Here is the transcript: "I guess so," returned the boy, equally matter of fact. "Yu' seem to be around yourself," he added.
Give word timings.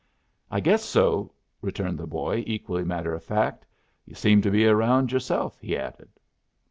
"I 0.49 0.61
guess 0.61 0.83
so," 0.83 1.31
returned 1.61 1.99
the 1.99 2.07
boy, 2.07 2.41
equally 2.47 2.83
matter 2.83 3.13
of 3.13 3.23
fact. 3.23 3.67
"Yu' 4.05 4.15
seem 4.15 4.41
to 4.41 4.49
be 4.49 4.65
around 4.65 5.11
yourself," 5.11 5.59
he 5.59 5.77
added. 5.77 6.09